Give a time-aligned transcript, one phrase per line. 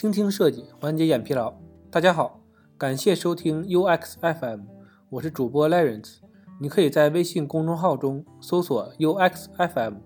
[0.00, 1.52] 倾听设计，缓解眼疲劳。
[1.90, 2.40] 大家好，
[2.78, 4.62] 感谢收听 UX FM，
[5.10, 6.20] 我是主播 Lawrence。
[6.58, 9.96] 你可以在微信公众号中搜索 UX FM，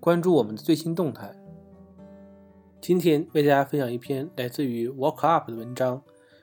[0.00, 1.32] 关注我们的最新动态。
[2.80, 6.02] 今天为大家分享一篇来自于 WorkUp 的文章：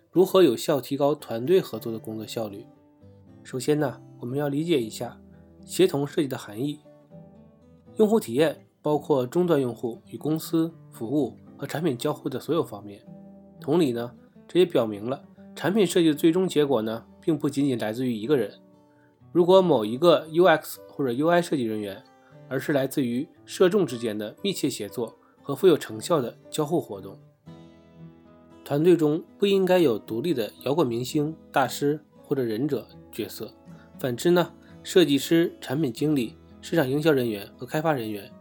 [0.10, 2.66] 如何有效提高团队合作的工作效率。
[3.44, 5.20] 首先呢，我们要理解一下
[5.66, 6.80] 协同设计的含义。
[7.98, 13.00] 用户体验包括终端用户与公司服务和产品交互的所有方面。
[13.60, 14.12] 同理呢，
[14.48, 15.24] 这也表明了
[15.56, 18.52] 产品设计的最终结果呢，并不仅仅来自于一个人。
[19.32, 22.04] 如果某一个 UX 或者 UI 设计人员，
[22.50, 27.16] 而是来自于社众之间的密切协作和富有成效的交互活动。
[28.66, 33.54] 团队中不应该有独立的摇滚明星、大师或者忍者角色。
[34.00, 36.36] 反之呢，设计师、产品经理。
[36.64, 38.32] 市场营销人员和开发人员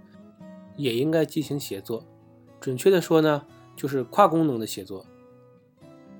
[0.76, 2.04] 也应该进行协作，
[2.60, 5.06] 准确的说呢，就是跨功能的协作。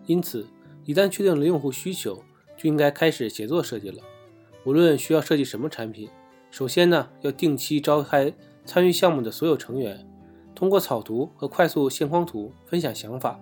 [0.06, 0.46] 因此，
[0.84, 2.24] 一旦确定了用户需求，
[2.56, 4.02] 就应该开始协作设计了。
[4.64, 6.08] 无论需要设计什么产品，
[6.50, 8.32] 首先呢，要定期召开
[8.64, 10.06] 参与项目的所有成员，
[10.54, 13.38] 通过草图和快速线框图分享想法。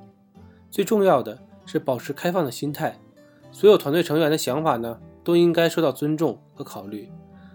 [0.70, 3.01] 最重要的是保持开放的心态，
[3.51, 7.11] 所有团队成员的想法呢，都应该受到尊重和考虑。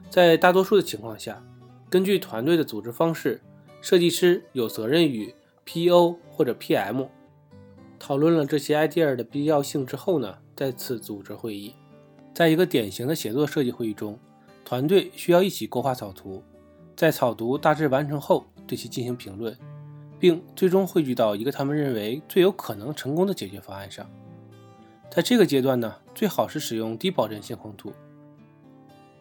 [0.09, 1.44] 在大多数的情况下，
[1.90, 3.42] 根据团队的组织方式，
[3.84, 7.06] 设计师有责任与 PO 或者 PM
[8.00, 11.75] 讨论了这些 idea 的必要性之后呢，再次组织会议。
[12.34, 14.17] 在一个典型的写作设计会议中，
[14.64, 16.42] 团队需要一起勾画草图，
[16.95, 19.53] 在草图大致完成后对其进行评论，
[20.18, 24.09] 并最终汇聚到一个他们认为最有可能成功的解决方案上。
[25.12, 27.92] 在这个阶段呢，最好是使用低保真线框图。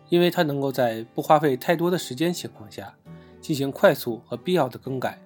[0.09, 2.95] 因为它能够在不花费太多的时间情况下
[3.43, 5.21] 进行快速和必要的更改，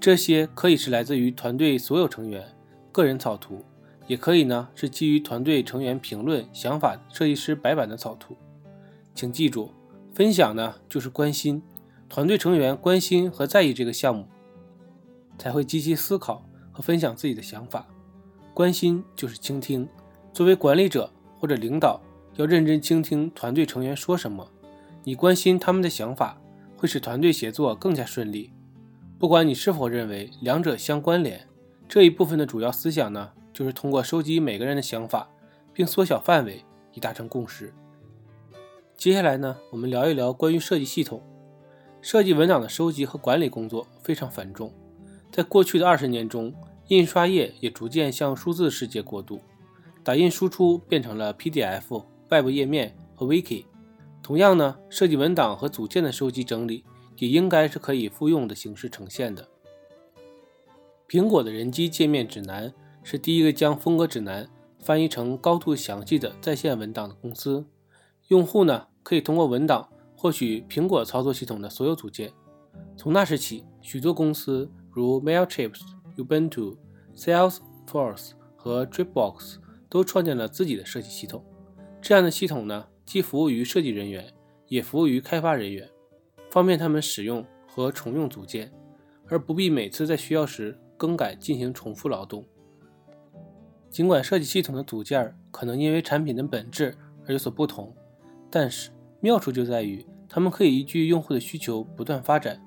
[0.00, 2.56] 这些可以是来自于团队所有成员
[2.90, 3.62] 个人草图，
[4.06, 8.36] 也可以呢是基于团队成员评论想法设计师白板的草图。
[9.14, 9.70] 请记住，
[10.14, 11.60] 分享呢就是关心，
[12.08, 14.26] 团队成员关心和在意这个项目，
[15.36, 17.86] 才会积极思考和分享自己的想法。
[18.54, 19.88] 关心就是倾听，
[20.32, 22.00] 作为管理者或者领导。
[22.36, 24.48] 要认真倾听团队成员说什么，
[25.04, 26.40] 你关心他们的想法，
[26.82, 28.52] 会使团队协作更加顺利。
[29.16, 31.46] 不管你是否认为两者相关联，
[31.88, 35.30] 这一部分的主要思想呢，就是通过收集每个人的想法，
[35.72, 37.72] 并缩小范围以达成共识。
[38.96, 41.22] 接下来呢，我们聊一聊关于设计系统、
[42.00, 44.74] 设计文档的收集和管理工作非常繁重。
[45.30, 46.52] 在过去的二十年中，
[46.88, 49.40] 印刷业也逐渐向数字世界过渡，
[50.02, 52.02] 打印输出变成了 PDF。
[52.30, 53.66] 外部页面和 Wiki，
[54.22, 56.84] 同样呢，设计文档和组件的收集整理
[57.18, 59.48] 也应该是可以复用的形式呈现的。
[61.08, 62.72] 苹果的人机界面指南
[63.02, 67.66] 是第一个将风格指南翻译成高度详细的在线文档的公司。
[68.28, 72.32] 用户呢可以通过文档获取苹果操作系统的所有组件。
[72.96, 75.74] 从那时起，许多公司如 Mailchimp、
[76.16, 76.76] Ubuntu、
[77.14, 79.56] Salesforce 和 Dropbox
[79.90, 81.44] 都创建了自己的设计系统。
[82.00, 84.32] 这样的系统呢，既服务于设计人员，
[84.68, 85.88] 也服务于开发人员，
[86.50, 88.72] 方便他们使用和重用组件，
[89.28, 92.44] 而不必每次在需要时更改进行重复劳动。
[93.90, 96.96] 尽管设计系统的组件可能因为产品的本质
[97.26, 97.94] 而有所不同，
[98.50, 98.90] 但是
[99.20, 102.62] 妙处就在于它们可以依据用户的需求不断发展。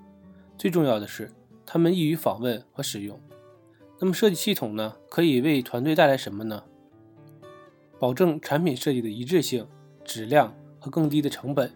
[0.58, 1.32] 最重要的是，
[1.66, 3.20] 它们易于访问和使用。
[4.00, 6.64] 那么设计系统呢，可以为团队带来什么呢？
[7.98, 9.66] 保证产品设计的一致性、
[10.06, 11.70] 质量和更低的成本。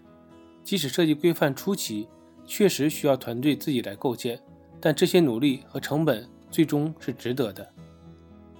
[0.63, 2.07] 即使设计规范初期
[2.45, 4.40] 确实需要团队自己来构建，
[4.79, 7.68] 但这些努力和成本最终是值得的。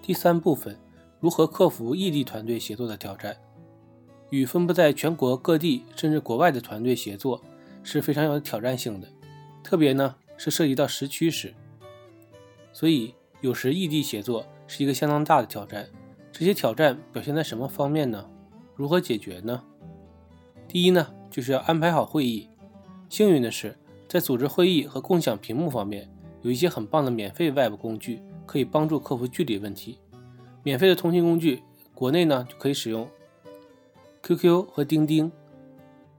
[0.02, 0.78] 第三部分，
[1.20, 3.38] 如何克服异地团队协作的挑战？
[4.32, 7.42] 与分布在全国各地甚至国外的团队协作
[7.84, 9.08] 是非常有挑战性的，
[9.64, 11.54] 特别呢是涉及到时区时。
[12.72, 15.88] 所以有时异地协作是一个相当大的挑战。
[16.32, 18.30] 这些挑战表现在什么方面呢？
[18.76, 19.64] 如何解决呢？
[20.70, 22.48] 第一呢，就是要安排好会议。
[23.10, 23.76] 幸运的是，
[24.08, 26.08] 在组织会议和共享屏幕方面，
[26.44, 29.98] 有一些很棒的免费 Web 工具可以帮助克服距离问题。
[30.62, 31.64] 免费的通信工具，
[31.96, 33.10] 国内呢就可以使用
[34.22, 35.32] QQ 和钉钉，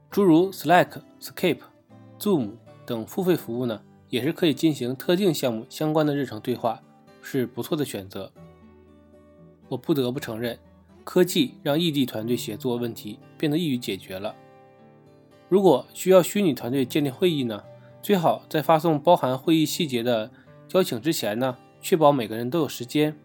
[0.09, 1.61] 诸如 Slack、Skype、
[2.19, 2.49] Zoom
[2.85, 6.81] 等付费服务呢，也是可以进行特定项目相关的日程对话，
[7.21, 8.29] 是不错的选择。
[9.69, 10.59] 我不得不承认，
[11.03, 14.35] 科技让异地团队协作问题变得易于解决了。
[15.49, 17.63] 如果需要虚拟团队建立会议呢，
[18.01, 20.31] 最好在发送包含会议细节的
[20.73, 23.15] 邀请之前呢，确保每个人都有时间。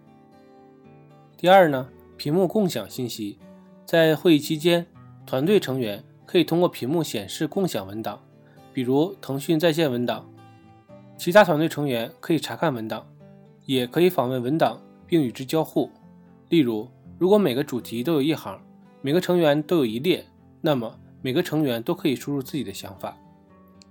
[1.37, 3.39] 第二呢，屏幕共享信息，
[3.85, 4.87] 在会议期间，
[5.25, 8.21] 团队成员可以通过屏幕显示共享文档，
[8.73, 10.29] 比如腾讯在线文档，
[11.17, 13.07] 其他团队成员可以查看文档，
[13.67, 15.91] 也可以访问文档并与之交互。
[16.49, 16.89] 例如，
[17.19, 18.61] 如果每个主题都有一行，
[19.01, 20.25] 每个成员都有一列，
[20.61, 23.17] 那么每个成员都可以输入自己的想法。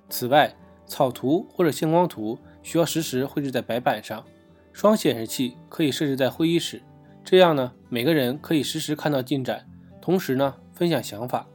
[0.09, 0.55] 此外，
[0.85, 4.23] 草图或者星光图需要实时绘制在白板上，
[4.71, 6.81] 双显示器可以设置在会议室。
[7.23, 9.67] 这样呢，每个人可以实时看到进展，
[9.99, 11.47] 同时呢分享想法。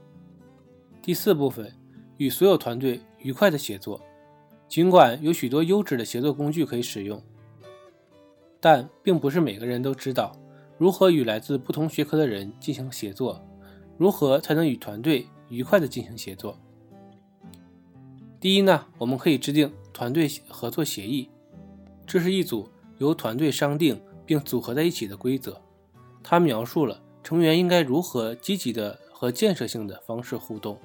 [1.00, 1.72] 第四部分，
[2.16, 4.00] 与所有团队愉快的协作。
[4.68, 7.22] 尽管有许多优质的协作工具可以使用，
[8.60, 10.32] 但并不是每个人都知道
[10.80, 13.46] 如何与来自不同学科的人进行协作，
[13.98, 16.58] 如何才能与团队愉快的进行协作。
[18.40, 21.28] 第一呢，我们可以制定团队合作协议，
[22.06, 22.66] 这是一组
[22.96, 24.00] 由团队商定。
[24.26, 25.60] 并组合在一起的规则，
[26.22, 30.78] 它描述了成员应该如何积极的和建设性的方式互动。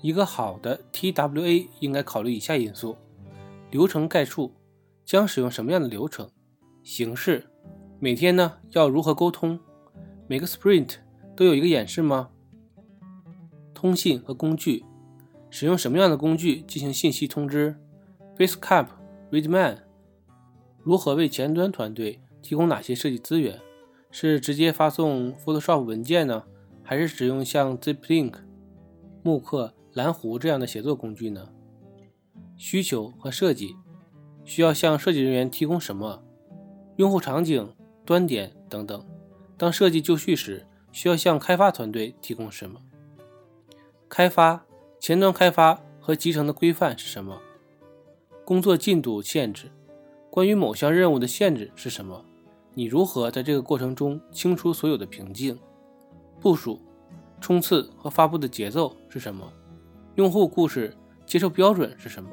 [0.00, 2.96] 一个好的 TWA 应该考虑以下因素：
[3.72, 4.52] 流程概述，
[5.04, 6.28] 将使用什么样的流程；
[6.84, 7.44] 形式，
[8.00, 9.58] 每天呢要如何沟通；
[10.28, 10.96] 每个 Sprint
[11.34, 12.30] 都有一个演示吗？
[13.74, 14.84] 通信和工具，
[15.50, 17.74] 使用什么样的工具进行信息通知
[18.36, 18.86] ？Basecamp、
[19.32, 19.78] Redman，
[20.82, 22.20] 如何为前端团队？
[22.40, 23.58] 提供哪些设计资源？
[24.10, 26.44] 是直接发送 Photoshop 文件呢，
[26.82, 28.34] 还是使用像 ZipLink、
[29.22, 31.48] 木刻、蓝狐这样的写作工具呢？
[32.56, 33.74] 需求和设计
[34.44, 36.22] 需要向设计人员提供什么？
[36.96, 37.68] 用户场景、
[38.08, 39.04] 端点等等。
[39.58, 42.80] 当设计就绪时，需要向开发团队提供什么？
[44.08, 44.64] 开发
[44.98, 47.38] 前端开发和集成的规范是什么？
[48.46, 49.70] 工作进度限制，
[50.30, 52.24] 关于某项任务的限制是什么？
[52.72, 55.58] 你如何在这个过程中清除所有的瓶颈？
[56.40, 56.80] 部署、
[57.42, 59.52] 冲刺和发布的节奏是什么？
[60.14, 60.96] 用户故事
[61.26, 62.30] 接受标准是什么？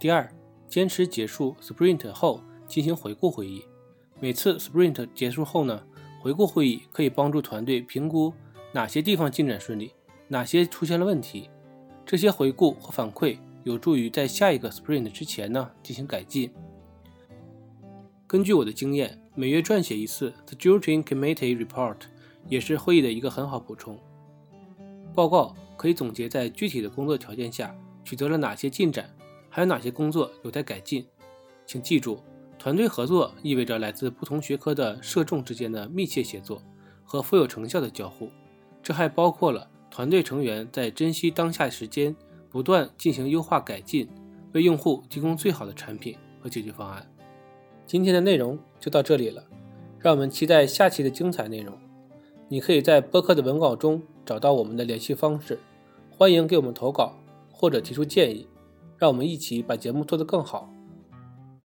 [0.00, 0.28] 第二，
[0.66, 3.64] 坚持结束 Sprint 后进行回顾会议。
[4.20, 5.82] 每次 Sprint 结束后呢，
[6.20, 8.32] 回顾会议可以帮助团队评估
[8.72, 9.92] 哪些地方进展顺利，
[10.26, 11.48] 哪些出现了问题。
[12.04, 16.50] 这些回顾和反馈有助于在下一个 Sprint 之前呢进行改进。
[18.26, 21.96] 根据我的经验，每月撰写一次 The Joint Committee Report
[22.48, 23.98] 也是会议的一个很好补充。
[25.14, 27.74] 报告可以总结在具体的工作条件下
[28.04, 29.08] 取得了哪些进展，
[29.48, 31.06] 还有哪些工作有待改进。
[31.66, 32.20] 请记住，
[32.58, 36.60] 团队合作意味着来自不同学科的社众之间的密切协作
[37.04, 38.30] 和富有成效的交互。
[38.82, 42.14] 这还包括了团队成员在珍惜当下时间，
[42.50, 44.08] 不断进行优化改进，
[44.52, 47.06] 为用户提供最好的产品和解决方案。
[47.86, 49.44] 今天的内容就到这里了，
[49.98, 51.72] 让我们期待下期的精彩内容。
[52.48, 55.58] 你可以在播客的文稿中找到我们的联系方式，
[56.10, 57.14] 欢迎给我们投稿
[57.52, 58.48] 或者提出建议，
[58.96, 60.72] 让我们一起把节目做得更好。